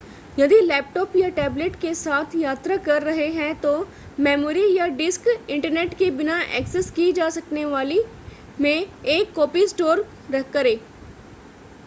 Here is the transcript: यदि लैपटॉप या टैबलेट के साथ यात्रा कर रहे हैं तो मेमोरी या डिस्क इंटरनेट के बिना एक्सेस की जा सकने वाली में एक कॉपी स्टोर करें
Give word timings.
यदि 0.39 0.59
लैपटॉप 0.61 1.15
या 1.15 1.27
टैबलेट 1.29 1.75
के 1.75 1.93
साथ 1.95 2.33
यात्रा 2.35 2.77
कर 2.85 3.03
रहे 3.03 3.27
हैं 3.31 3.53
तो 3.61 3.73
मेमोरी 4.19 4.63
या 4.77 4.87
डिस्क 4.95 5.27
इंटरनेट 5.27 5.93
के 5.93 6.09
बिना 6.13 6.39
एक्सेस 6.59 6.89
की 6.91 7.11
जा 7.11 7.29
सकने 7.29 7.65
वाली 7.67 8.01
में 8.59 8.85
एक 9.09 9.33
कॉपी 9.33 9.67
स्टोर 9.67 10.01
करें 10.53 10.77